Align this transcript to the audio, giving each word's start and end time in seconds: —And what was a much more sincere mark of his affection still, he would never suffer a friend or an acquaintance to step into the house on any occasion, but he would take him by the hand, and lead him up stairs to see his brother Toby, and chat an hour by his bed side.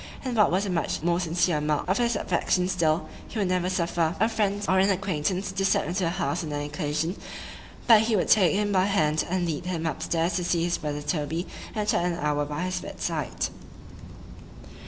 —And 0.25 0.35
what 0.35 0.49
was 0.49 0.65
a 0.65 0.69
much 0.71 1.03
more 1.03 1.19
sincere 1.19 1.61
mark 1.61 1.87
of 1.87 1.99
his 1.99 2.15
affection 2.15 2.67
still, 2.67 3.07
he 3.27 3.37
would 3.37 3.49
never 3.49 3.69
suffer 3.69 4.15
a 4.19 4.27
friend 4.27 4.65
or 4.67 4.79
an 4.79 4.89
acquaintance 4.89 5.51
to 5.51 5.63
step 5.63 5.85
into 5.85 5.99
the 6.05 6.09
house 6.09 6.43
on 6.43 6.51
any 6.51 6.65
occasion, 6.65 7.15
but 7.85 8.01
he 8.01 8.15
would 8.15 8.27
take 8.27 8.55
him 8.55 8.71
by 8.71 8.85
the 8.85 8.89
hand, 8.89 9.23
and 9.29 9.45
lead 9.45 9.67
him 9.67 9.85
up 9.85 10.01
stairs 10.01 10.33
to 10.37 10.43
see 10.43 10.63
his 10.63 10.79
brother 10.79 11.03
Toby, 11.03 11.45
and 11.75 11.87
chat 11.87 12.03
an 12.03 12.15
hour 12.17 12.45
by 12.45 12.63
his 12.63 12.79
bed 12.81 12.99
side. 12.99 13.49